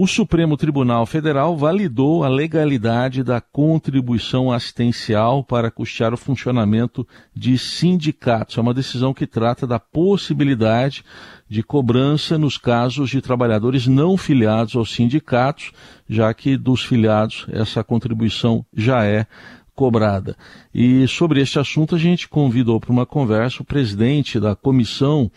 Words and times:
O 0.00 0.06
Supremo 0.06 0.56
Tribunal 0.56 1.04
Federal 1.06 1.56
validou 1.56 2.22
a 2.22 2.28
legalidade 2.28 3.24
da 3.24 3.40
contribuição 3.40 4.52
assistencial 4.52 5.42
para 5.42 5.72
custear 5.72 6.14
o 6.14 6.16
funcionamento 6.16 7.04
de 7.34 7.58
sindicatos. 7.58 8.56
É 8.56 8.60
uma 8.60 8.72
decisão 8.72 9.12
que 9.12 9.26
trata 9.26 9.66
da 9.66 9.80
possibilidade 9.80 11.04
de 11.48 11.64
cobrança 11.64 12.38
nos 12.38 12.56
casos 12.56 13.10
de 13.10 13.20
trabalhadores 13.20 13.88
não 13.88 14.16
filiados 14.16 14.76
aos 14.76 14.94
sindicatos, 14.94 15.72
já 16.08 16.32
que 16.32 16.56
dos 16.56 16.84
filiados 16.84 17.44
essa 17.48 17.82
contribuição 17.82 18.64
já 18.72 19.04
é 19.04 19.26
cobrada. 19.74 20.36
E 20.72 21.08
sobre 21.08 21.40
este 21.40 21.58
assunto 21.58 21.96
a 21.96 21.98
gente 21.98 22.28
convidou 22.28 22.78
para 22.78 22.92
uma 22.92 23.04
conversa 23.04 23.64
o 23.64 23.66
presidente 23.66 24.38
da 24.38 24.54
comissão 24.54 25.28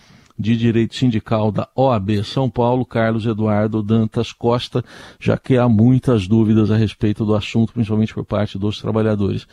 de 0.41 0.57
Direito 0.57 0.95
Sindical 0.95 1.51
da 1.51 1.69
OAB 1.75 2.23
São 2.23 2.49
Paulo, 2.49 2.85
Carlos 2.85 3.25
Eduardo 3.25 3.83
Dantas 3.83 4.33
Costa, 4.33 4.83
já 5.19 5.37
que 5.37 5.55
há 5.55 5.69
muitas 5.69 6.27
dúvidas 6.27 6.71
a 6.71 6.75
respeito 6.75 7.23
do 7.23 7.36
assunto, 7.36 7.73
principalmente 7.73 8.13
por 8.13 8.25
parte 8.25 8.57
dos 8.57 8.82
trabalhadores. 8.82 9.47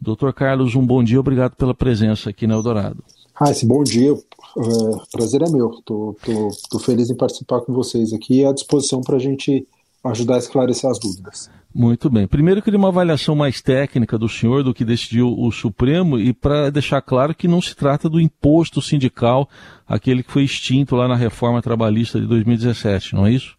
Doutor 0.00 0.32
Carlos, 0.34 0.74
um 0.74 0.86
bom 0.86 1.02
dia, 1.02 1.18
obrigado 1.18 1.56
pela 1.56 1.74
presença 1.74 2.30
aqui 2.30 2.46
na 2.46 2.54
Eldorado. 2.54 3.02
Ah, 3.38 3.50
esse 3.50 3.66
bom 3.66 3.82
dia, 3.82 4.12
é, 4.12 5.06
prazer 5.10 5.42
é 5.42 5.50
meu. 5.50 5.70
Estou 5.70 6.80
feliz 6.80 7.10
em 7.10 7.16
participar 7.16 7.60
com 7.62 7.72
vocês 7.72 8.12
aqui 8.12 8.40
e 8.40 8.46
à 8.46 8.52
disposição 8.52 9.00
para 9.00 9.16
a 9.16 9.18
gente 9.18 9.66
ajudar 10.08 10.36
a 10.36 10.38
esclarecer 10.38 10.88
as 10.90 10.98
dúvidas. 10.98 11.50
Muito 11.74 12.08
bem. 12.08 12.26
Primeiro, 12.26 12.60
eu 12.60 12.62
queria 12.64 12.78
uma 12.78 12.88
avaliação 12.88 13.36
mais 13.36 13.60
técnica 13.60 14.16
do 14.16 14.30
senhor 14.30 14.64
do 14.64 14.72
que 14.72 14.82
decidiu 14.82 15.28
o 15.38 15.52
Supremo 15.52 16.18
e 16.18 16.32
para 16.32 16.70
deixar 16.70 17.02
claro 17.02 17.34
que 17.34 17.46
não 17.46 17.60
se 17.60 17.76
trata 17.76 18.08
do 18.08 18.18
imposto 18.18 18.80
sindical, 18.80 19.46
aquele 19.86 20.22
que 20.22 20.32
foi 20.32 20.44
extinto 20.44 20.96
lá 20.96 21.06
na 21.06 21.14
reforma 21.14 21.60
trabalhista 21.60 22.18
de 22.18 22.26
2017, 22.26 23.14
não 23.14 23.26
é 23.26 23.32
isso? 23.32 23.56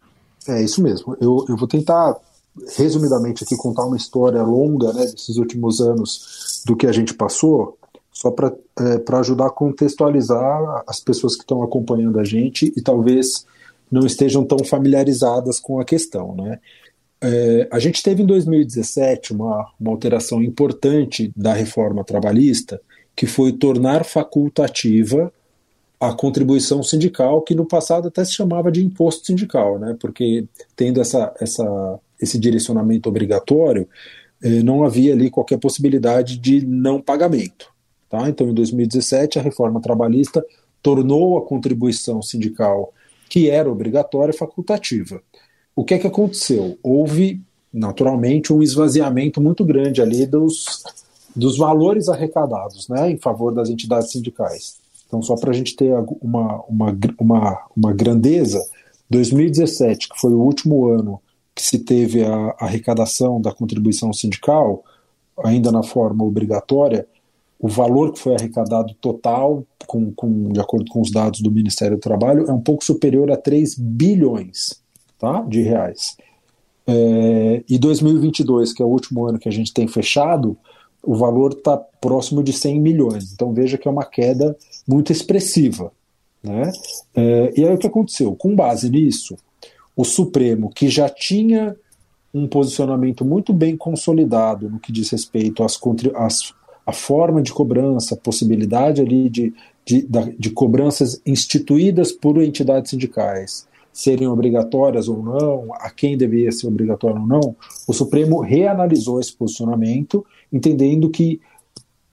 É 0.48 0.64
isso 0.64 0.82
mesmo. 0.82 1.16
Eu, 1.22 1.46
eu 1.48 1.56
vou 1.56 1.68
tentar, 1.68 2.16
resumidamente, 2.76 3.44
aqui 3.44 3.56
contar 3.56 3.86
uma 3.86 3.98
história 3.98 4.42
longa 4.42 4.92
né, 4.94 5.06
desses 5.06 5.38
últimos 5.38 5.80
anos 5.80 6.64
do 6.66 6.76
que 6.76 6.88
a 6.88 6.92
gente 6.92 7.14
passou, 7.14 7.78
só 8.12 8.32
para 8.32 8.52
é, 8.80 9.16
ajudar 9.18 9.46
a 9.46 9.52
contextualizar 9.52 10.84
as 10.88 11.00
pessoas 11.00 11.36
que 11.36 11.44
estão 11.44 11.62
acompanhando 11.62 12.20
a 12.20 12.24
gente 12.24 12.74
e 12.76 12.82
talvez 12.82 13.46
não 13.92 14.06
estejam 14.06 14.44
tão 14.44 14.60
familiarizadas 14.60 15.60
com 15.60 15.80
a 15.80 15.86
questão. 15.86 16.36
Né? 16.36 16.60
É, 17.22 17.68
a 17.72 17.80
gente 17.80 18.04
teve 18.04 18.24
em 18.24 18.26
2017 18.26 19.34
uma, 19.34 19.72
uma 19.80 19.92
alteração 19.92 20.44
importante 20.44 21.32
da 21.36 21.54
reforma 21.54 22.04
trabalhista, 22.04 22.82
que 23.16 23.26
foi 23.26 23.52
tornar 23.52 24.06
facultativa 24.06 25.32
a 26.00 26.14
contribuição 26.14 26.84
sindical, 26.84 27.42
que 27.42 27.56
no 27.56 27.66
passado 27.66 28.08
até 28.08 28.24
se 28.24 28.34
chamava 28.34 28.72
de 28.72 28.86
imposto 28.86 29.26
sindical, 29.26 29.80
né? 29.80 29.98
porque 30.00 30.46
tendo 30.76 31.02
essa, 31.02 31.34
essa, 31.40 32.00
esse 32.22 32.38
direcionamento 32.38 33.10
obrigatório, 33.10 33.88
eh, 34.44 34.62
não 34.62 34.84
havia 34.84 35.14
ali 35.14 35.32
qualquer 35.32 35.58
possibilidade 35.58 36.38
de 36.38 36.64
não 36.64 37.02
pagamento. 37.02 37.72
Tá? 38.10 38.30
Então, 38.30 38.48
em 38.48 38.54
2017, 38.54 39.40
a 39.40 39.42
reforma 39.42 39.82
trabalhista 39.82 40.46
tornou 40.82 41.38
a 41.38 41.46
contribuição 41.46 42.22
sindical, 42.22 42.94
que 43.30 43.50
era 43.50 43.72
obrigatória, 43.72 44.34
facultativa 44.34 45.22
o 45.78 45.84
que 45.86 45.94
é 45.94 46.00
que 46.00 46.08
aconteceu? 46.08 46.76
Houve, 46.82 47.40
naturalmente, 47.72 48.52
um 48.52 48.64
esvaziamento 48.64 49.40
muito 49.40 49.64
grande 49.64 50.02
ali 50.02 50.26
dos, 50.26 50.84
dos 51.36 51.56
valores 51.56 52.10
arrecadados 52.10 52.90
né, 52.90 53.12
em 53.12 53.18
favor 53.20 53.54
das 53.54 53.70
entidades 53.70 54.12
sindicais. 54.12 54.80
Então, 55.06 55.22
só 55.22 55.36
para 55.36 55.52
a 55.52 55.54
gente 55.54 55.76
ter 55.76 55.94
uma, 56.20 56.64
uma, 56.68 56.98
uma, 57.20 57.66
uma 57.78 57.94
grandeza, 57.94 58.60
2017, 59.08 60.10
que 60.10 60.20
foi 60.20 60.34
o 60.34 60.42
último 60.42 60.88
ano 60.88 61.22
que 61.54 61.62
se 61.62 61.78
teve 61.78 62.26
a 62.26 62.56
arrecadação 62.60 63.40
da 63.40 63.52
contribuição 63.52 64.12
sindical, 64.12 64.84
ainda 65.44 65.72
na 65.72 65.84
forma 65.84 66.24
obrigatória, 66.24 67.08
o 67.60 67.68
valor 67.68 68.14
que 68.14 68.20
foi 68.20 68.36
arrecadado 68.36 68.94
total, 69.02 69.64
com, 69.86 70.12
com, 70.12 70.50
de 70.50 70.60
acordo 70.60 70.92
com 70.92 71.02
os 71.02 71.12
dados 71.12 71.42
do 71.42 71.52
Ministério 71.52 71.98
do 71.98 72.02
Trabalho, 72.02 72.46
é 72.48 72.54
um 72.54 72.62
pouco 72.62 72.84
superior 72.84 73.32
a 73.32 73.38
3 73.38 73.76
bilhões 73.78 74.82
tá? 75.18 75.42
de 75.42 75.62
reais. 75.62 76.16
É, 76.86 77.64
e 77.68 77.78
2022, 77.78 78.74
que 78.74 78.82
é 78.82 78.86
o 78.86 78.90
último 78.90 79.26
ano 79.26 79.40
que 79.40 79.50
a 79.50 79.52
gente 79.52 79.74
tem 79.74 79.88
fechado, 79.88 80.56
o 81.04 81.16
valor 81.16 81.54
está 81.54 81.78
próximo 81.78 82.44
de 82.44 82.54
100 82.54 82.80
milhões. 82.80 83.34
Então 83.34 83.54
veja 83.54 83.78
que 83.78 83.88
é 83.88 83.92
uma 83.92 84.06
queda 84.06 84.56
muito 84.88 85.12
expressiva. 85.12 85.92
Né? 86.44 86.72
É, 87.16 87.54
e 87.58 87.66
aí 87.66 87.74
o 87.74 87.78
que 87.78 87.88
aconteceu? 87.88 88.36
Com 88.36 88.56
base 88.56 88.90
nisso, 88.90 89.36
o 89.96 90.04
Supremo, 90.04 90.70
que 90.70 90.90
já 90.90 91.10
tinha 91.10 91.76
um 92.34 92.48
posicionamento 92.48 93.26
muito 93.26 93.52
bem 93.52 93.76
consolidado 93.76 94.70
no 94.70 94.80
que 94.80 94.92
diz 94.92 95.10
respeito 95.10 95.64
às, 95.64 95.80
às 96.16 96.54
a 96.88 96.94
forma 96.94 97.42
de 97.42 97.52
cobrança, 97.52 98.16
a 98.16 98.18
possibilidade 98.18 99.02
ali 99.02 99.30
de, 99.30 99.54
de, 99.86 100.08
de 100.40 100.50
cobranças 100.52 101.22
instituídas 101.26 102.14
por 102.14 102.42
entidades 102.42 102.92
sindicais, 102.92 103.68
serem 103.92 104.30
obrigatórias 104.30 105.10
ou 105.10 105.22
não, 105.22 105.74
a 105.74 105.90
quem 105.90 106.18
deveria 106.18 106.50
ser 106.50 106.68
obrigatório 106.68 107.20
ou 107.20 107.28
não, 107.28 107.56
o 107.86 107.92
Supremo 107.92 108.40
reanalisou 108.40 109.20
esse 109.20 109.36
posicionamento, 109.36 110.26
entendendo 110.54 111.10
que, 111.10 111.42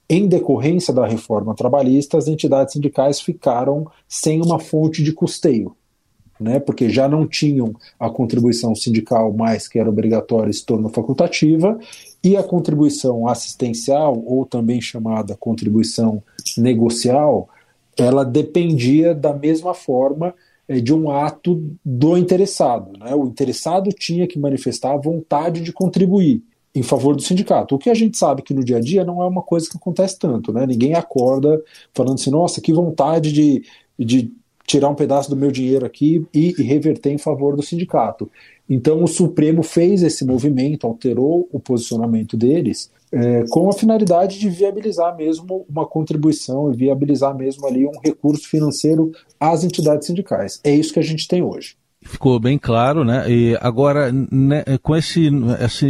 em 0.09 0.27
decorrência 0.27 0.93
da 0.93 1.07
reforma 1.07 1.55
trabalhista, 1.55 2.17
as 2.17 2.27
entidades 2.27 2.73
sindicais 2.73 3.21
ficaram 3.21 3.87
sem 4.09 4.41
uma 4.41 4.59
fonte 4.59 5.01
de 5.01 5.13
custeio. 5.13 5.73
Né, 6.37 6.59
porque 6.59 6.89
já 6.89 7.07
não 7.07 7.25
tinham 7.25 7.73
a 7.97 8.09
contribuição 8.09 8.75
sindical 8.75 9.31
mais 9.31 9.69
que 9.69 9.79
era 9.79 9.89
obrigatória 9.89 10.51
se 10.51 10.65
tornou 10.65 10.89
facultativa, 10.89 11.79
e 12.21 12.35
a 12.35 12.43
contribuição 12.43 13.25
assistencial, 13.25 14.21
ou 14.25 14.45
também 14.45 14.81
chamada 14.81 15.37
contribuição 15.37 16.21
negocial, 16.57 17.47
ela 17.97 18.25
dependia 18.25 19.15
da 19.15 19.33
mesma 19.33 19.73
forma 19.73 20.33
é, 20.67 20.79
de 20.79 20.93
um 20.93 21.09
ato 21.11 21.63
do 21.83 22.17
interessado. 22.17 22.97
Né? 22.97 23.13
O 23.13 23.25
interessado 23.25 23.91
tinha 23.91 24.27
que 24.27 24.39
manifestar 24.39 24.93
a 24.93 24.97
vontade 24.97 25.61
de 25.61 25.71
contribuir 25.71 26.41
em 26.73 26.83
favor 26.83 27.15
do 27.15 27.21
sindicato. 27.21 27.75
O 27.75 27.77
que 27.77 27.89
a 27.89 27.93
gente 27.93 28.17
sabe 28.17 28.41
que 28.41 28.53
no 28.53 28.63
dia 28.63 28.77
a 28.77 28.81
dia 28.81 29.05
não 29.05 29.21
é 29.21 29.25
uma 29.25 29.41
coisa 29.41 29.69
que 29.69 29.77
acontece 29.77 30.19
tanto. 30.19 30.51
Né? 30.51 30.65
Ninguém 30.65 30.93
acorda 30.93 31.61
falando 31.93 32.15
assim, 32.15 32.31
nossa, 32.31 32.59
que 32.59 32.73
vontade 32.73 33.31
de, 33.31 33.63
de 33.97 34.33
tirar 34.65 34.89
um 34.89 34.95
pedaço 34.95 35.29
do 35.29 35.35
meu 35.35 35.51
dinheiro 35.51 35.85
aqui 35.85 36.25
e, 36.33 36.55
e 36.57 36.63
reverter 36.63 37.11
em 37.11 37.17
favor 37.17 37.55
do 37.55 37.61
sindicato. 37.61 38.29
Então 38.69 39.03
o 39.03 39.07
Supremo 39.07 39.61
fez 39.61 40.01
esse 40.01 40.25
movimento, 40.25 40.87
alterou 40.87 41.47
o 41.51 41.59
posicionamento 41.59 42.35
deles 42.35 42.91
é, 43.11 43.45
com 43.49 43.69
a 43.69 43.73
finalidade 43.73 44.39
de 44.39 44.49
viabilizar 44.49 45.15
mesmo 45.15 45.65
uma 45.69 45.85
contribuição 45.85 46.71
e 46.71 46.75
viabilizar 46.75 47.35
mesmo 47.35 47.65
ali 47.67 47.85
um 47.85 47.99
recurso 48.03 48.47
financeiro 48.47 49.11
às 49.39 49.63
entidades 49.63 50.07
sindicais. 50.07 50.59
É 50.63 50.71
isso 50.71 50.93
que 50.93 50.99
a 50.99 51.03
gente 51.03 51.27
tem 51.27 51.43
hoje. 51.43 51.77
Ficou 52.07 52.39
bem 52.39 52.57
claro, 52.57 53.03
né? 53.03 53.29
E 53.29 53.57
agora, 53.59 54.11
né, 54.11 54.63
com 54.81 54.95
esse, 54.95 55.29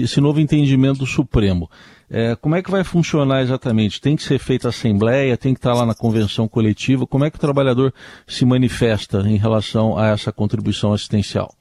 esse, 0.02 0.22
novo 0.22 0.40
entendimento 0.40 1.00
do 1.00 1.06
Supremo, 1.06 1.70
é, 2.10 2.36
como 2.36 2.56
é 2.56 2.64
que 2.64 2.72
vai 2.72 2.84
funcionar 2.84 3.44
exatamente? 3.44 4.00
Tem 4.00 4.16
que 4.16 4.24
ser 4.24 4.40
feita 4.40 4.68
a 4.68 4.70
assembleia, 4.70 5.38
tem 5.38 5.54
que 5.54 5.60
estar 5.60 5.74
lá 5.74 5.86
na 5.86 5.94
convenção 5.94 6.48
coletiva? 6.48 7.06
Como 7.06 7.26
é 7.26 7.30
que 7.30 7.38
o 7.38 7.42
trabalhador 7.42 7.94
se 8.26 8.46
manifesta 8.46 9.20
em 9.28 9.36
relação 9.36 9.98
a 9.98 10.08
essa 10.08 10.32
contribuição 10.32 10.94
assistencial? 10.94 11.54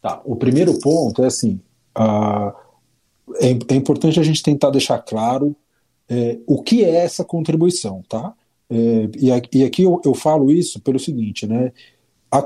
Tá, 0.00 0.20
o 0.24 0.36
primeiro 0.36 0.78
ponto 0.80 1.22
é 1.22 1.26
assim, 1.26 1.60
a 1.94 2.54
é, 3.36 3.50
é 3.50 3.74
importante 3.74 4.18
a 4.18 4.22
gente 4.22 4.42
tentar 4.42 4.70
deixar 4.70 4.98
claro 4.98 5.54
é, 6.08 6.38
o 6.46 6.62
que 6.62 6.84
é 6.84 6.96
essa 6.96 7.24
contribuição, 7.24 8.02
tá? 8.08 8.32
É, 8.70 9.08
e, 9.18 9.32
aqui 9.32 9.82
eu, 9.82 10.00
eu, 10.04 10.14
falo 10.14 10.50
isso 10.50 10.80
pelo 10.80 10.98
seguinte, 10.98 11.46
né? 11.46 11.72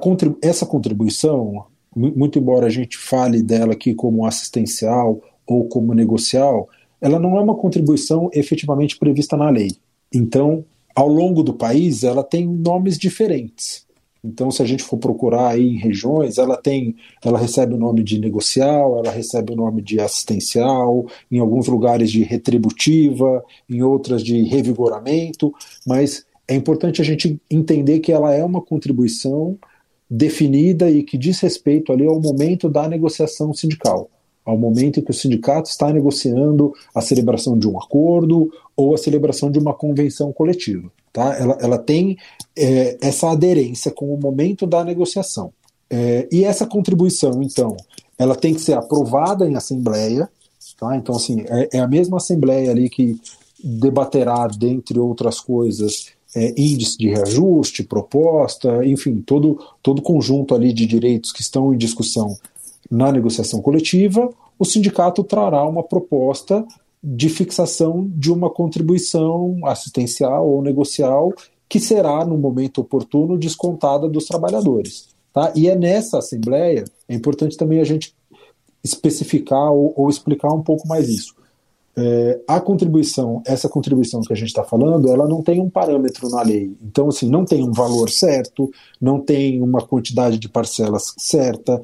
Contribu 0.00 0.38
essa 0.43 0.65
contribuição, 0.65 1.66
muito 1.94 2.38
embora 2.38 2.66
a 2.66 2.70
gente 2.70 2.97
fale 2.97 3.43
dela 3.43 3.72
aqui 3.72 3.94
como 3.94 4.25
assistencial 4.25 5.20
ou 5.46 5.67
como 5.67 5.93
negocial, 5.93 6.69
ela 7.00 7.19
não 7.19 7.37
é 7.37 7.40
uma 7.40 7.56
contribuição 7.56 8.31
efetivamente 8.32 8.96
prevista 8.96 9.37
na 9.37 9.50
lei. 9.50 9.73
Então, 10.14 10.64
ao 10.94 11.08
longo 11.08 11.43
do 11.43 11.52
país, 11.52 12.05
ela 12.05 12.23
tem 12.23 12.46
nomes 12.46 12.96
diferentes. 12.96 13.84
Então, 14.25 14.52
se 14.52 14.62
a 14.62 14.64
gente 14.64 14.84
for 14.84 14.99
procurar 14.99 15.49
aí 15.49 15.70
em 15.70 15.79
regiões, 15.79 16.38
ela 16.38 16.56
tem, 16.56 16.94
ela 17.25 17.38
recebe 17.38 17.75
o 17.75 17.79
nome 17.79 18.05
de 18.05 18.20
negocial, 18.20 18.99
ela 18.99 19.11
recebe 19.11 19.52
o 19.52 19.56
nome 19.56 19.82
de 19.82 19.99
assistencial, 19.99 21.06
em 21.29 21.40
alguns 21.40 21.67
lugares 21.67 22.11
de 22.11 22.23
retributiva, 22.23 23.44
em 23.69 23.82
outras 23.82 24.23
de 24.23 24.40
revigoramento, 24.44 25.52
mas 25.84 26.25
é 26.46 26.55
importante 26.55 27.00
a 27.00 27.05
gente 27.05 27.40
entender 27.50 27.99
que 27.99 28.12
ela 28.12 28.32
é 28.32 28.44
uma 28.44 28.61
contribuição 28.61 29.58
definida 30.14 30.91
e 30.91 31.03
que 31.03 31.17
diz 31.17 31.41
respeito 31.41 31.91
ali 31.91 32.06
ao 32.06 32.20
momento 32.20 32.69
da 32.69 32.87
negociação 32.87 33.55
sindical, 33.55 34.11
ao 34.44 34.59
momento 34.59 35.00
em 35.00 35.03
que 35.03 35.11
o 35.11 35.14
sindicato 35.14 35.70
está 35.70 35.91
negociando 35.91 36.75
a 36.94 37.00
celebração 37.00 37.59
de 37.59 37.67
um 37.67 37.79
acordo 37.79 38.53
ou 38.76 38.94
a 38.94 38.99
celebração 38.99 39.50
de 39.50 39.59
uma 39.59 39.73
convenção 39.73 40.31
coletiva. 40.31 40.93
Tá? 41.14 41.35
Ela, 41.38 41.56
ela 41.61 41.79
tem 41.79 42.19
é, 42.55 42.99
essa 43.00 43.31
aderência 43.31 43.91
com 43.91 44.12
o 44.12 44.20
momento 44.20 44.67
da 44.67 44.85
negociação. 44.85 45.50
É, 45.88 46.29
e 46.31 46.44
essa 46.44 46.67
contribuição, 46.67 47.43
então, 47.43 47.75
ela 48.19 48.37
tem 48.37 48.53
que 48.53 48.61
ser 48.61 48.75
aprovada 48.75 49.49
em 49.49 49.56
assembleia, 49.56 50.29
tá? 50.79 50.94
Então, 50.97 51.17
assim, 51.17 51.43
é, 51.49 51.76
é 51.76 51.81
a 51.81 51.88
mesma 51.88 52.19
assembleia 52.19 52.70
ali 52.70 52.91
que 52.91 53.19
debaterá, 53.62 54.47
dentre 54.47 54.99
outras 54.99 55.41
coisas, 55.41 56.08
é, 56.34 56.55
índice 56.56 56.96
de 56.99 57.08
reajuste, 57.08 57.82
proposta, 57.82 58.84
enfim, 58.87 59.20
todo 59.20 59.58
todo 59.82 60.02
conjunto 60.02 60.55
ali 60.55 60.73
de 60.73 60.87
direitos 60.87 61.32
que 61.32 61.43
estão 61.43 61.73
em 61.73 61.76
discussão 61.76 62.37
na 62.90 63.11
negociação 63.11 63.61
coletiva, 63.61 64.31
o 64.58 64.64
sindicato 64.64 65.25
trará 65.25 65.64
uma 65.67 65.82
proposta 65.82 66.64
de 67.02 67.29
fixação 67.29 68.08
de 68.14 68.31
uma 68.31 68.49
contribuição 68.49 69.58
assistencial 69.64 70.49
ou 70.49 70.62
negocial 70.62 71.32
que 71.69 71.81
será, 71.81 72.25
no 72.25 72.37
momento 72.37 72.82
oportuno, 72.82 73.38
descontada 73.38 74.06
dos 74.06 74.26
trabalhadores. 74.26 75.08
Tá? 75.32 75.50
E 75.56 75.69
é 75.69 75.75
nessa 75.75 76.19
Assembleia, 76.19 76.84
é 77.08 77.14
importante 77.14 77.56
também 77.56 77.81
a 77.81 77.84
gente 77.84 78.14
especificar 78.84 79.73
ou, 79.73 79.93
ou 79.96 80.11
explicar 80.11 80.52
um 80.52 80.62
pouco 80.62 80.87
mais 80.87 81.08
isso. 81.08 81.34
É, 81.97 82.41
a 82.49 82.61
contribuição, 82.61 83.43
essa 83.47 83.69
contribuição 83.69 84.23
que 84.23 84.33
a 84.33 84.37
gente 84.37 84.49
está 84.49 84.65
falando, 84.65 85.11
ela 85.12 85.29
não 85.29 85.43
tem 85.43 85.61
um 85.61 85.69
parâmetro 85.69 86.29
na 86.31 86.43
lei. 86.43 86.75
Então, 86.83 87.09
assim, 87.09 87.29
não 87.29 87.44
tem 87.44 87.62
um 87.62 87.73
valor 87.73 88.09
certo, 88.09 88.71
não 89.00 89.21
tem 89.21 89.62
uma 89.62 89.83
quantidade 89.83 90.39
de 90.39 90.49
parcelas 90.49 91.15
certa. 91.19 91.81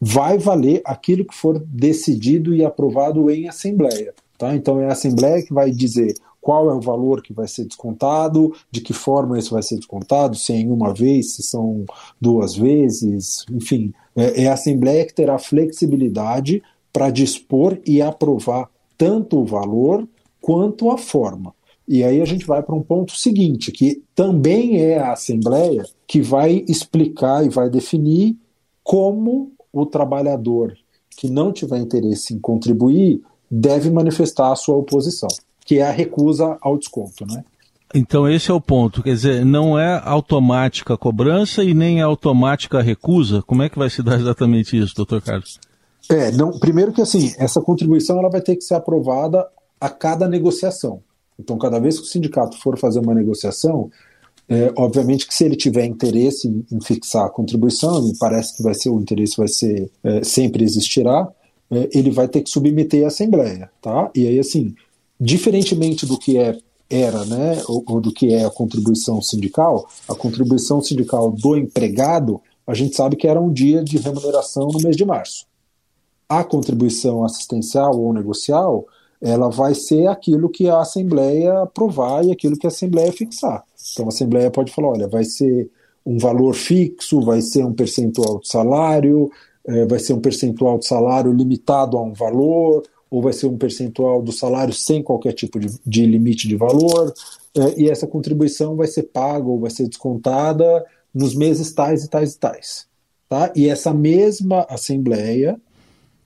Vai 0.00 0.36
valer 0.38 0.82
aquilo 0.84 1.24
que 1.24 1.34
for 1.34 1.60
decidido 1.64 2.54
e 2.54 2.64
aprovado 2.64 3.30
em 3.30 3.48
assembleia. 3.48 4.12
Tá? 4.42 4.56
Então 4.56 4.80
é 4.80 4.86
a 4.86 4.92
Assembleia 4.92 5.40
que 5.40 5.54
vai 5.54 5.70
dizer 5.70 6.14
qual 6.40 6.68
é 6.68 6.74
o 6.74 6.80
valor 6.80 7.22
que 7.22 7.32
vai 7.32 7.46
ser 7.46 7.64
descontado, 7.64 8.52
de 8.68 8.80
que 8.80 8.92
forma 8.92 9.38
isso 9.38 9.52
vai 9.52 9.62
ser 9.62 9.76
descontado, 9.76 10.36
se 10.36 10.52
é 10.52 10.56
em 10.56 10.68
uma 10.68 10.92
vez, 10.92 11.36
se 11.36 11.44
são 11.44 11.84
duas 12.20 12.56
vezes, 12.56 13.46
enfim. 13.52 13.94
É, 14.16 14.42
é 14.42 14.48
a 14.48 14.54
Assembleia 14.54 15.06
que 15.06 15.14
terá 15.14 15.38
flexibilidade 15.38 16.60
para 16.92 17.08
dispor 17.08 17.78
e 17.86 18.02
aprovar 18.02 18.68
tanto 18.96 19.40
o 19.40 19.44
valor 19.44 20.06
quanto 20.40 20.90
a 20.90 20.98
forma. 20.98 21.54
E 21.86 22.04
aí 22.04 22.20
a 22.20 22.24
gente 22.24 22.46
vai 22.46 22.62
para 22.62 22.74
um 22.74 22.82
ponto 22.82 23.16
seguinte, 23.16 23.72
que 23.72 24.02
também 24.14 24.80
é 24.80 24.98
a 24.98 25.12
Assembleia 25.12 25.84
que 26.06 26.20
vai 26.20 26.64
explicar 26.68 27.44
e 27.44 27.48
vai 27.48 27.68
definir 27.68 28.36
como 28.82 29.52
o 29.72 29.86
trabalhador 29.86 30.76
que 31.16 31.28
não 31.28 31.52
tiver 31.52 31.78
interesse 31.78 32.34
em 32.34 32.38
contribuir 32.38 33.20
deve 33.50 33.90
manifestar 33.90 34.52
a 34.52 34.56
sua 34.56 34.76
oposição, 34.76 35.28
que 35.64 35.78
é 35.78 35.82
a 35.82 35.90
recusa 35.90 36.56
ao 36.60 36.78
desconto, 36.78 37.26
né? 37.26 37.44
Então 37.94 38.26
esse 38.26 38.50
é 38.50 38.54
o 38.54 38.60
ponto, 38.60 39.02
quer 39.02 39.12
dizer, 39.12 39.44
não 39.44 39.78
é 39.78 40.00
automática 40.02 40.94
a 40.94 40.98
cobrança 40.98 41.62
e 41.62 41.74
nem 41.74 42.00
é 42.00 42.02
automática 42.02 42.78
a 42.78 42.82
recusa. 42.82 43.42
Como 43.42 43.62
é 43.62 43.68
que 43.68 43.78
vai 43.78 43.90
se 43.90 44.02
dar 44.02 44.18
exatamente 44.18 44.78
isso, 44.78 44.94
doutor 44.94 45.20
Carlos? 45.20 45.60
É, 46.12 46.30
não, 46.30 46.58
primeiro 46.58 46.92
que 46.92 47.00
assim, 47.00 47.32
essa 47.38 47.60
contribuição 47.60 48.18
ela 48.18 48.28
vai 48.28 48.42
ter 48.42 48.54
que 48.56 48.64
ser 48.64 48.74
aprovada 48.74 49.48
a 49.80 49.88
cada 49.88 50.28
negociação. 50.28 51.02
Então, 51.38 51.56
cada 51.56 51.80
vez 51.80 51.98
que 51.98 52.04
o 52.04 52.08
sindicato 52.08 52.60
for 52.60 52.78
fazer 52.78 52.98
uma 52.98 53.14
negociação, 53.14 53.90
é, 54.46 54.70
obviamente 54.76 55.26
que 55.26 55.34
se 55.34 55.44
ele 55.44 55.56
tiver 55.56 55.86
interesse 55.86 56.46
em, 56.46 56.64
em, 56.70 56.80
fixar 56.80 57.24
a 57.24 57.30
contribuição, 57.30 58.02
me 58.02 58.16
parece 58.18 58.54
que 58.56 58.62
vai 58.62 58.74
ser 58.74 58.90
o 58.90 59.00
interesse 59.00 59.36
vai 59.38 59.48
ser 59.48 59.90
é, 60.04 60.22
sempre 60.22 60.62
existirá, 60.62 61.26
é, 61.70 61.88
ele 61.94 62.10
vai 62.10 62.28
ter 62.28 62.42
que 62.42 62.50
submeter 62.50 63.04
à 63.04 63.06
Assembleia, 63.08 63.70
tá? 63.80 64.10
E 64.14 64.28
aí, 64.28 64.38
assim, 64.38 64.74
diferentemente 65.18 66.04
do 66.04 66.18
que 66.18 66.36
é, 66.36 66.58
era, 66.90 67.24
né, 67.24 67.62
ou, 67.66 67.82
ou 67.88 68.00
do 68.02 68.12
que 68.12 68.34
é 68.34 68.44
a 68.44 68.50
contribuição 68.50 69.22
sindical, 69.22 69.88
a 70.06 70.14
contribuição 70.14 70.82
sindical 70.82 71.32
do 71.32 71.56
empregado, 71.56 72.38
a 72.66 72.74
gente 72.74 72.94
sabe 72.94 73.16
que 73.16 73.26
era 73.26 73.40
um 73.40 73.50
dia 73.50 73.82
de 73.82 73.96
remuneração 73.96 74.68
no 74.68 74.78
mês 74.78 74.94
de 74.94 75.06
março. 75.06 75.50
A 76.32 76.42
contribuição 76.42 77.22
assistencial 77.22 77.94
ou 78.00 78.10
negocial, 78.10 78.86
ela 79.20 79.50
vai 79.50 79.74
ser 79.74 80.06
aquilo 80.06 80.48
que 80.48 80.66
a 80.66 80.80
Assembleia 80.80 81.60
aprovar 81.60 82.24
e 82.24 82.32
aquilo 82.32 82.56
que 82.56 82.66
a 82.66 82.70
Assembleia 82.70 83.12
fixar. 83.12 83.62
Então 83.92 84.06
a 84.06 84.08
Assembleia 84.08 84.50
pode 84.50 84.72
falar, 84.72 84.88
olha, 84.88 85.06
vai 85.06 85.24
ser 85.24 85.70
um 86.06 86.16
valor 86.16 86.54
fixo, 86.54 87.20
vai 87.20 87.42
ser 87.42 87.66
um 87.66 87.74
percentual 87.74 88.40
de 88.40 88.48
salário, 88.48 89.30
é, 89.66 89.84
vai 89.84 89.98
ser 89.98 90.14
um 90.14 90.20
percentual 90.20 90.78
de 90.78 90.86
salário 90.86 91.30
limitado 91.34 91.98
a 91.98 92.02
um 92.02 92.14
valor, 92.14 92.82
ou 93.10 93.20
vai 93.20 93.34
ser 93.34 93.44
um 93.44 93.58
percentual 93.58 94.22
do 94.22 94.32
salário 94.32 94.72
sem 94.72 95.02
qualquer 95.02 95.34
tipo 95.34 95.60
de, 95.60 95.68
de 95.84 96.06
limite 96.06 96.48
de 96.48 96.56
valor, 96.56 97.12
é, 97.54 97.78
e 97.78 97.90
essa 97.90 98.06
contribuição 98.06 98.74
vai 98.74 98.86
ser 98.86 99.02
paga 99.02 99.46
ou 99.46 99.60
vai 99.60 99.70
ser 99.70 99.86
descontada 99.86 100.82
nos 101.12 101.34
meses 101.34 101.74
tais 101.74 102.04
e 102.04 102.08
tais 102.08 102.32
e 102.32 102.38
tais. 102.38 102.86
Tá? 103.28 103.52
E 103.54 103.68
essa 103.68 103.92
mesma 103.92 104.66
Assembleia 104.66 105.60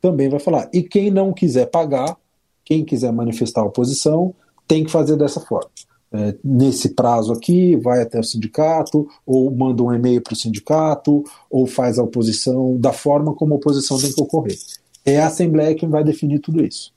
também 0.00 0.28
vai 0.28 0.40
falar. 0.40 0.68
E 0.72 0.82
quem 0.82 1.10
não 1.10 1.32
quiser 1.32 1.66
pagar, 1.66 2.16
quem 2.64 2.84
quiser 2.84 3.12
manifestar 3.12 3.62
oposição, 3.62 4.34
tem 4.66 4.84
que 4.84 4.90
fazer 4.90 5.16
dessa 5.16 5.40
forma 5.40 5.70
é, 6.12 6.34
nesse 6.42 6.90
prazo 6.90 7.32
aqui, 7.32 7.76
vai 7.76 8.02
até 8.02 8.18
o 8.18 8.24
sindicato, 8.24 9.08
ou 9.24 9.50
manda 9.50 9.82
um 9.82 9.92
e-mail 9.92 10.22
para 10.22 10.32
o 10.32 10.36
sindicato, 10.36 11.24
ou 11.50 11.66
faz 11.66 11.98
a 11.98 12.02
oposição 12.02 12.76
da 12.78 12.92
forma 12.92 13.34
como 13.34 13.54
a 13.54 13.56
oposição 13.56 13.98
tem 13.98 14.12
que 14.12 14.20
ocorrer. 14.20 14.56
É 15.04 15.20
a 15.20 15.26
Assembleia 15.26 15.74
quem 15.74 15.88
vai 15.88 16.02
definir 16.02 16.40
tudo 16.40 16.64
isso. 16.64 16.92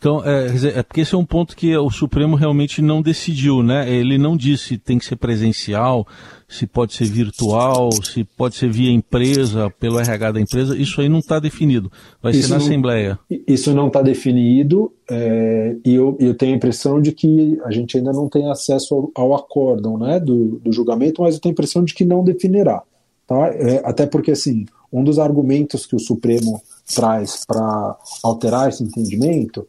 Então, 0.00 0.24
é, 0.24 0.46
é, 0.78 0.82
porque 0.82 1.02
esse 1.02 1.14
é 1.14 1.18
um 1.18 1.26
ponto 1.26 1.54
que 1.54 1.76
o 1.76 1.90
Supremo 1.90 2.34
realmente 2.34 2.80
não 2.80 3.02
decidiu, 3.02 3.62
né? 3.62 3.94
Ele 3.94 4.16
não 4.16 4.34
disse 4.34 4.68
se 4.68 4.78
tem 4.78 4.98
que 4.98 5.04
ser 5.04 5.16
presencial, 5.16 6.06
se 6.48 6.66
pode 6.66 6.94
ser 6.94 7.04
virtual, 7.04 7.90
se 7.92 8.24
pode 8.24 8.54
ser 8.54 8.70
via 8.70 8.90
empresa, 8.90 9.70
pelo 9.78 10.00
RH 10.00 10.32
da 10.32 10.40
empresa. 10.40 10.74
Isso 10.74 11.02
aí 11.02 11.08
não 11.10 11.18
está 11.18 11.38
definido. 11.38 11.92
Vai 12.22 12.32
isso 12.32 12.44
ser 12.44 12.48
na 12.48 12.58
não, 12.58 12.64
Assembleia. 12.64 13.18
Isso 13.46 13.74
não 13.74 13.88
está 13.88 14.00
definido 14.00 14.90
é, 15.10 15.76
e 15.84 15.94
eu, 15.94 16.16
eu, 16.18 16.34
tenho 16.34 16.54
a 16.54 16.56
impressão 16.56 16.98
de 16.98 17.12
que 17.12 17.60
a 17.62 17.70
gente 17.70 17.98
ainda 17.98 18.10
não 18.10 18.26
tem 18.26 18.50
acesso 18.50 19.12
ao, 19.14 19.26
ao 19.26 19.34
acórdão 19.34 19.98
né, 19.98 20.18
do, 20.18 20.60
do, 20.64 20.72
julgamento, 20.72 21.20
mas 21.20 21.34
eu 21.34 21.42
tenho 21.42 21.52
a 21.52 21.52
impressão 21.52 21.84
de 21.84 21.92
que 21.92 22.06
não 22.06 22.24
definirá. 22.24 22.82
Tá? 23.26 23.48
É, 23.48 23.82
até 23.84 24.06
porque, 24.06 24.30
assim, 24.30 24.64
um 24.90 25.04
dos 25.04 25.18
argumentos 25.18 25.84
que 25.84 25.94
o 25.94 26.00
Supremo 26.00 26.62
traz 26.94 27.44
para 27.46 27.98
alterar 28.22 28.70
esse 28.70 28.82
entendimento 28.82 29.66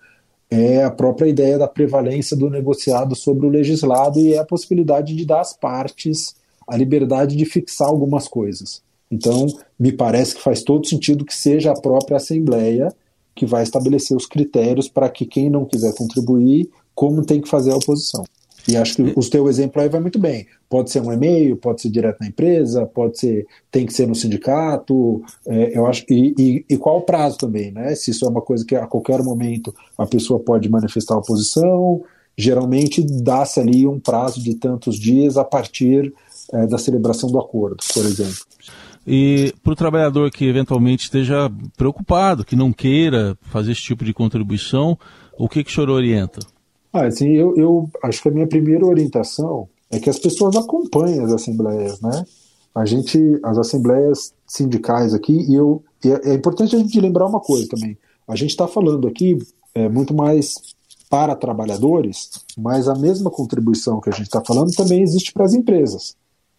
é 0.51 0.83
a 0.83 0.91
própria 0.91 1.29
ideia 1.29 1.57
da 1.57 1.67
prevalência 1.67 2.35
do 2.35 2.49
negociado 2.49 3.15
sobre 3.15 3.45
o 3.45 3.49
legislado 3.49 4.19
e 4.19 4.33
é 4.33 4.37
a 4.37 4.45
possibilidade 4.45 5.15
de 5.15 5.25
dar 5.25 5.39
às 5.39 5.53
partes 5.53 6.35
a 6.67 6.75
liberdade 6.75 7.37
de 7.37 7.45
fixar 7.45 7.87
algumas 7.87 8.27
coisas. 8.27 8.81
Então, 9.09 9.47
me 9.79 9.93
parece 9.93 10.35
que 10.35 10.41
faz 10.41 10.61
todo 10.61 10.87
sentido 10.87 11.25
que 11.25 11.35
seja 11.35 11.71
a 11.71 11.79
própria 11.79 12.17
Assembleia 12.17 12.93
que 13.33 13.45
vai 13.45 13.63
estabelecer 13.63 14.15
os 14.15 14.25
critérios 14.25 14.89
para 14.89 15.09
que 15.09 15.25
quem 15.25 15.49
não 15.49 15.65
quiser 15.65 15.93
contribuir, 15.95 16.69
como 16.93 17.25
tem 17.25 17.39
que 17.39 17.49
fazer 17.49 17.71
a 17.71 17.77
oposição. 17.77 18.25
E 18.67 18.77
acho 18.77 18.95
que 18.95 19.01
o 19.15 19.29
teu 19.29 19.49
exemplo 19.49 19.81
aí 19.81 19.89
vai 19.89 19.99
muito 19.99 20.19
bem. 20.19 20.47
Pode 20.69 20.91
ser 20.91 21.01
um 21.01 21.11
e-mail, 21.11 21.57
pode 21.57 21.81
ser 21.81 21.89
direto 21.89 22.19
na 22.19 22.27
empresa, 22.27 22.85
pode 22.85 23.19
ser, 23.19 23.45
tem 23.71 23.85
que 23.85 23.93
ser 23.93 24.07
no 24.07 24.15
sindicato. 24.15 25.21
É, 25.47 25.77
eu 25.77 25.85
acho 25.85 26.05
e, 26.09 26.33
e, 26.37 26.65
e, 26.69 26.77
qual 26.77 26.99
o 26.99 27.01
prazo 27.01 27.37
também, 27.37 27.71
né? 27.71 27.95
Se 27.95 28.11
isso 28.11 28.25
é 28.25 28.29
uma 28.29 28.41
coisa 28.41 28.65
que 28.65 28.75
a 28.75 28.87
qualquer 28.87 29.23
momento 29.23 29.73
a 29.97 30.05
pessoa 30.05 30.39
pode 30.39 30.69
manifestar 30.69 31.17
oposição, 31.17 32.03
geralmente 32.37 33.03
dá-se 33.03 33.59
ali 33.59 33.87
um 33.87 33.99
prazo 33.99 34.41
de 34.41 34.55
tantos 34.55 34.97
dias 34.97 35.37
a 35.37 35.43
partir 35.43 36.13
é, 36.53 36.67
da 36.67 36.77
celebração 36.77 37.29
do 37.31 37.39
acordo, 37.39 37.77
por 37.93 38.05
exemplo. 38.05 38.45
E 39.05 39.53
para 39.63 39.73
o 39.73 39.75
trabalhador 39.75 40.29
que 40.29 40.45
eventualmente 40.45 41.05
esteja 41.05 41.51
preocupado, 41.75 42.45
que 42.45 42.55
não 42.55 42.71
queira 42.71 43.35
fazer 43.41 43.71
esse 43.71 43.81
tipo 43.81 44.05
de 44.05 44.13
contribuição, 44.13 44.97
o 45.37 45.49
que, 45.49 45.63
que 45.63 45.71
o 45.71 45.73
senhor 45.73 45.89
orienta? 45.89 46.39
Ah, 46.93 47.05
assim, 47.05 47.29
eu, 47.29 47.55
eu 47.55 47.89
acho 48.03 48.21
que 48.21 48.29
a 48.29 48.31
minha 48.31 48.47
primeira 48.47 48.85
orientação 48.85 49.69
é 49.89 49.99
que 49.99 50.09
as 50.09 50.19
pessoas 50.19 50.55
acompanhem 50.55 51.19
as 51.21 51.31
assembleias, 51.31 51.99
né? 52.01 52.25
A 52.73 52.85
gente, 52.85 53.19
as 53.43 53.57
assembleias 53.57 54.33
sindicais 54.47 55.13
aqui, 55.13 55.33
e 55.33 55.55
eu, 55.55 55.83
e 56.03 56.11
é, 56.11 56.31
é 56.31 56.33
importante 56.33 56.75
a 56.75 56.79
gente 56.79 56.99
lembrar 56.99 57.27
uma 57.27 57.39
coisa 57.39 57.67
também. 57.67 57.97
A 58.27 58.35
gente 58.35 58.51
está 58.51 58.67
falando 58.67 59.07
aqui 59.07 59.37
é, 59.75 59.89
muito 59.89 60.13
mais 60.13 60.55
para 61.09 61.35
trabalhadores, 61.35 62.29
mas 62.57 62.87
a 62.87 62.95
mesma 62.95 63.29
contribuição 63.29 63.99
que 63.99 64.09
a 64.09 64.13
gente 64.13 64.27
está 64.27 64.41
falando 64.41 64.71
também 64.71 65.01
existe 65.01 65.33
para 65.33 65.43
as 65.43 65.53
empresas. 65.53 66.15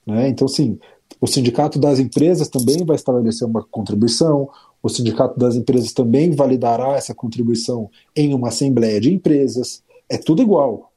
Né? 0.06 0.28
Então, 0.28 0.46
sim, 0.46 0.78
o 1.18 1.26
sindicato 1.26 1.78
das 1.78 1.98
empresas 1.98 2.48
também 2.48 2.84
vai 2.84 2.96
estabelecer 2.96 3.48
uma 3.48 3.62
contribuição, 3.62 4.50
o 4.82 4.88
sindicato 4.90 5.38
das 5.38 5.54
empresas 5.54 5.92
também 5.92 6.32
validará 6.32 6.96
essa 6.96 7.14
contribuição 7.14 7.88
em 8.14 8.34
uma 8.34 8.48
assembleia 8.48 9.00
de 9.00 9.14
empresas 9.14 9.82
é 10.08 10.18
tudo 10.18 10.42
igual, 10.42 10.92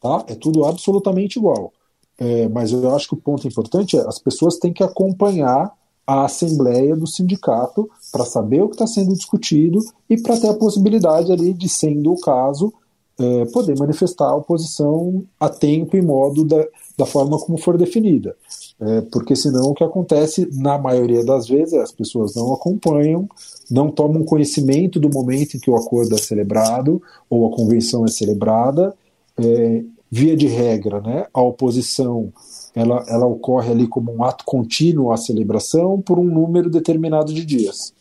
tá? 0.00 0.24
É 0.28 0.34
tudo 0.34 0.64
absolutamente 0.64 1.38
igual. 1.38 1.72
É, 2.18 2.48
mas 2.48 2.72
eu 2.72 2.94
acho 2.94 3.08
que 3.08 3.14
o 3.14 3.20
ponto 3.20 3.48
importante 3.48 3.96
é 3.96 4.00
as 4.00 4.18
pessoas 4.18 4.58
têm 4.58 4.72
que 4.72 4.82
acompanhar 4.82 5.72
a 6.06 6.24
assembleia 6.24 6.96
do 6.96 7.06
sindicato 7.06 7.88
para 8.10 8.24
saber 8.24 8.62
o 8.62 8.68
que 8.68 8.74
está 8.74 8.86
sendo 8.86 9.14
discutido 9.14 9.78
e 10.08 10.20
para 10.20 10.38
ter 10.38 10.48
a 10.48 10.54
possibilidade 10.54 11.32
ali 11.32 11.54
de, 11.54 11.68
sendo 11.68 12.12
o 12.12 12.20
caso, 12.20 12.72
é, 13.18 13.44
poder 13.46 13.78
manifestar 13.78 14.26
a 14.26 14.36
oposição 14.36 15.24
a 15.38 15.48
tempo 15.48 15.96
e 15.96 16.02
modo 16.02 16.44
da, 16.44 16.66
da 16.98 17.06
forma 17.06 17.38
como 17.38 17.58
for 17.58 17.78
definida. 17.78 18.36
É, 18.80 19.02
porque 19.02 19.36
senão 19.36 19.70
o 19.70 19.74
que 19.74 19.84
acontece, 19.84 20.48
na 20.52 20.78
maioria 20.78 21.22
das 21.22 21.46
vezes, 21.46 21.74
é 21.74 21.82
as 21.82 21.92
pessoas 21.92 22.34
não 22.34 22.52
acompanham, 22.52 23.28
não 23.70 23.90
tomam 23.90 24.24
conhecimento 24.24 24.98
do 24.98 25.10
momento 25.10 25.56
em 25.56 25.60
que 25.60 25.70
o 25.70 25.76
acordo 25.76 26.14
é 26.14 26.18
celebrado 26.18 27.02
ou 27.28 27.46
a 27.46 27.54
convenção 27.54 28.04
é 28.04 28.08
celebrada. 28.08 28.94
É, 29.38 29.84
via 30.10 30.36
de 30.36 30.48
regra, 30.48 31.00
né, 31.00 31.26
a 31.32 31.40
oposição 31.40 32.32
ela, 32.74 33.04
ela 33.08 33.26
ocorre 33.26 33.70
ali 33.70 33.86
como 33.86 34.12
um 34.12 34.24
ato 34.24 34.44
contínuo 34.44 35.12
à 35.12 35.16
celebração 35.16 36.00
por 36.00 36.18
um 36.18 36.24
número 36.24 36.68
determinado 36.68 37.32
de 37.32 37.44
dias. 37.44 37.92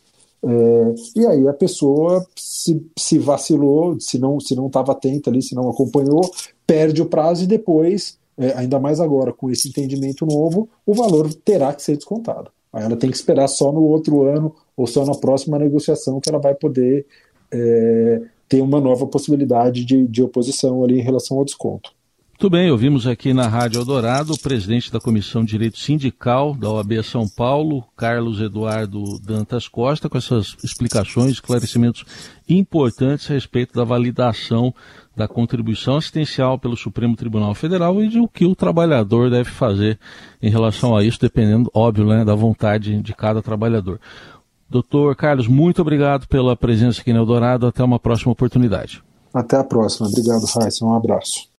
É, 0.41 0.95
e 1.17 1.25
aí 1.27 1.47
a 1.47 1.53
pessoa 1.53 2.25
se, 2.35 2.83
se 2.97 3.19
vacilou, 3.19 3.99
se 3.99 4.17
não 4.17 4.39
se 4.39 4.55
não 4.55 4.67
estava 4.67 4.93
atenta 4.93 5.29
ali, 5.29 5.41
se 5.41 5.53
não 5.53 5.69
acompanhou, 5.69 6.21
perde 6.65 7.01
o 7.01 7.05
prazo 7.05 7.43
e 7.43 7.47
depois, 7.47 8.17
é, 8.39 8.57
ainda 8.57 8.79
mais 8.79 8.99
agora 8.99 9.33
com 9.33 9.51
esse 9.51 9.67
entendimento 9.67 10.25
novo, 10.25 10.69
o 10.85 10.93
valor 10.93 11.31
terá 11.33 11.73
que 11.73 11.83
ser 11.83 11.95
descontado. 11.95 12.49
Aí 12.71 12.83
ela 12.83 12.95
tem 12.95 13.09
que 13.09 13.15
esperar 13.15 13.47
só 13.47 13.71
no 13.71 13.81
outro 13.81 14.23
ano 14.23 14.55
ou 14.77 14.87
só 14.87 15.05
na 15.05 15.13
próxima 15.13 15.59
negociação 15.59 16.19
que 16.19 16.29
ela 16.29 16.39
vai 16.39 16.55
poder 16.55 17.05
é, 17.51 18.21
ter 18.47 18.61
uma 18.61 18.79
nova 18.79 19.05
possibilidade 19.05 19.83
de, 19.83 20.07
de 20.07 20.23
oposição 20.23 20.83
ali 20.83 20.99
em 20.99 21.03
relação 21.03 21.37
ao 21.37 21.45
desconto. 21.45 21.91
Muito 22.41 22.51
bem, 22.51 22.71
ouvimos 22.71 23.05
aqui 23.05 23.33
na 23.33 23.49
Rádio 23.49 23.81
Eldorado 23.81 24.31
o 24.31 24.39
presidente 24.39 24.89
da 24.93 24.97
Comissão 24.97 25.43
de 25.43 25.51
Direito 25.51 25.77
Sindical 25.77 26.55
da 26.55 26.69
OAB 26.69 27.03
São 27.03 27.27
Paulo, 27.27 27.83
Carlos 27.97 28.39
Eduardo 28.39 29.19
Dantas 29.19 29.67
Costa, 29.67 30.07
com 30.07 30.17
essas 30.17 30.55
explicações, 30.63 31.31
esclarecimentos 31.31 32.05
importantes 32.47 33.29
a 33.29 33.33
respeito 33.33 33.73
da 33.73 33.83
validação 33.83 34.73
da 35.17 35.27
contribuição 35.27 35.97
assistencial 35.97 36.57
pelo 36.57 36.77
Supremo 36.77 37.13
Tribunal 37.13 37.53
Federal 37.53 38.01
e 38.01 38.07
de 38.07 38.19
o 38.21 38.27
que 38.29 38.45
o 38.45 38.55
trabalhador 38.55 39.29
deve 39.29 39.49
fazer 39.49 39.99
em 40.41 40.49
relação 40.49 40.95
a 40.95 41.03
isso, 41.03 41.19
dependendo, 41.19 41.69
óbvio, 41.73 42.05
né, 42.05 42.23
da 42.23 42.35
vontade 42.35 43.01
de 43.01 43.13
cada 43.13 43.41
trabalhador. 43.41 43.99
Doutor 44.69 45.13
Carlos, 45.13 45.49
muito 45.49 45.81
obrigado 45.81 46.25
pela 46.25 46.55
presença 46.55 47.01
aqui 47.01 47.11
no 47.11 47.19
Eldorado. 47.19 47.67
Até 47.67 47.83
uma 47.83 47.99
próxima 47.99 48.31
oportunidade. 48.31 49.03
Até 49.33 49.57
a 49.57 49.63
próxima. 49.65 50.07
Obrigado, 50.07 50.45
Raíssa. 50.45 50.85
Um 50.85 50.93
abraço. 50.93 51.49